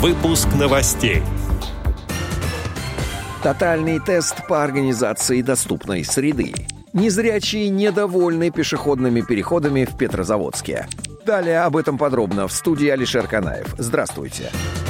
[0.00, 1.22] Выпуск новостей.
[3.42, 6.54] Тотальный тест по организации доступной среды.
[6.94, 10.86] Незрячие недовольны пешеходными переходами в Петрозаводске.
[11.26, 13.74] Далее об этом подробно в студии Алишер Канаев.
[13.76, 14.48] Здравствуйте.
[14.50, 14.89] Здравствуйте.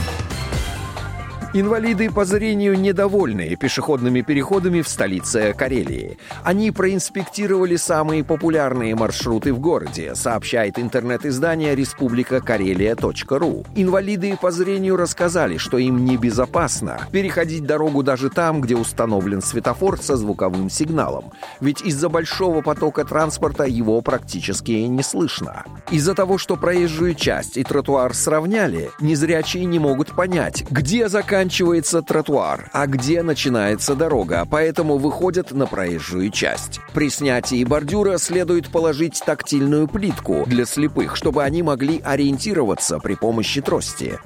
[1.52, 6.16] Инвалиды по зрению недовольны пешеходными переходами в столице Карелии.
[6.44, 13.64] Они проинспектировали самые популярные маршруты в городе, сообщает интернет-издание республика Карелия.ру.
[13.74, 20.16] Инвалиды по зрению рассказали, что им небезопасно переходить дорогу даже там, где установлен светофор со
[20.16, 21.32] звуковым сигналом.
[21.60, 25.64] Ведь из-за большого потока транспорта его практически не слышно.
[25.90, 32.02] Из-за того, что проезжую часть и тротуар сравняли, незрячие не могут понять, где заканчивается заканчивается
[32.02, 36.80] тротуар, а где начинается дорога, поэтому выходят на проезжую часть.
[36.92, 43.62] При снятии бордюра следует положить тактильную плитку для слепых, чтобы они могли ориентироваться при помощи
[43.62, 44.18] трости.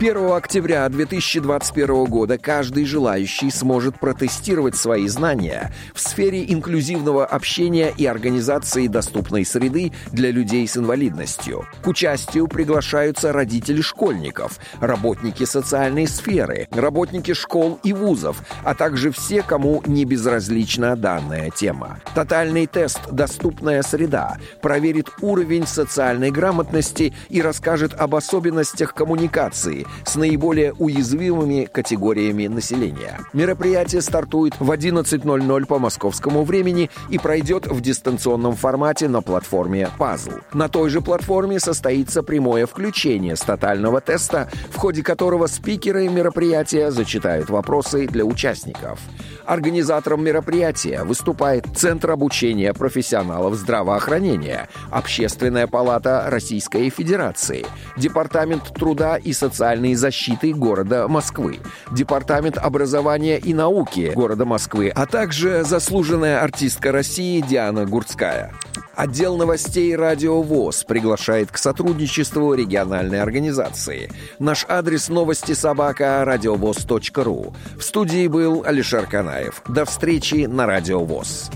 [0.00, 8.06] 1 октября 2021 года каждый желающий сможет протестировать свои знания в сфере инклюзивного общения и
[8.06, 11.66] организации доступной среды для людей с инвалидностью.
[11.82, 19.42] К участию приглашаются родители школьников, работники социальной сферы, работники школ и вузов, а также все,
[19.42, 22.00] кому не безразлична данная тема.
[22.14, 30.72] Тотальный тест «Доступная среда» проверит уровень социальной грамотности и расскажет об особенностях коммуникации, с наиболее
[30.72, 33.20] уязвимыми категориями населения.
[33.32, 40.42] Мероприятие стартует в 11.00 по московскому времени и пройдет в дистанционном формате на платформе Puzzle.
[40.52, 46.90] На той же платформе состоится прямое включение с тотального теста, в ходе которого спикеры мероприятия
[46.90, 48.98] зачитают вопросы для участников.
[49.46, 57.66] Организатором мероприятия выступает Центр обучения профессионалов здравоохранения, Общественная палата Российской Федерации,
[57.96, 59.32] Департамент труда и
[59.80, 61.58] социальной защиты города Москвы,
[61.90, 68.52] Департамент образования и науки города Москвы, а также заслуженная артистка России Диана Гурцкая.
[68.94, 74.10] Отдел новостей «Радио ВОЗ» приглашает к сотрудничеству региональной организации.
[74.38, 77.54] Наш адрес новости собака радиовоз.ру.
[77.78, 79.62] В студии был Алишер Канаев.
[79.66, 81.50] До встречи на «Радио ВОЗ».